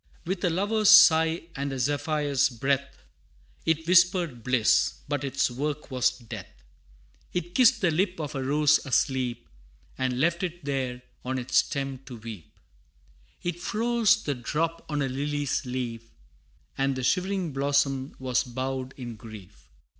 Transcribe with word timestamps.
With 0.25 0.43
a 0.43 0.49
lover's 0.49 0.89
sigh, 0.89 1.43
and 1.55 1.71
a 1.71 1.77
zephyr's 1.77 2.49
breath, 2.49 3.03
It 3.67 3.85
whispered 3.85 4.43
bliss, 4.43 4.95
but 5.07 5.23
its 5.23 5.51
work 5.51 5.91
was 5.91 6.17
death: 6.17 6.49
It 7.33 7.53
kissed 7.53 7.81
the 7.81 7.91
lip 7.91 8.19
of 8.19 8.33
a 8.33 8.41
rose 8.43 8.83
asleep, 8.83 9.47
And 9.99 10.19
left 10.19 10.41
it 10.41 10.65
there 10.65 11.03
on 11.23 11.37
its 11.37 11.57
stem 11.57 11.99
to 12.07 12.17
weep: 12.17 12.57
It 13.43 13.59
froze 13.59 14.23
the 14.23 14.33
drop 14.33 14.83
on 14.89 15.03
a 15.03 15.07
lily's 15.07 15.67
leaf, 15.67 16.09
And 16.75 16.95
the 16.95 17.03
shivering 17.03 17.53
blossom 17.53 18.15
was 18.17 18.43
bowed 18.43 18.95
in 18.97 19.15
grief. 19.15 19.69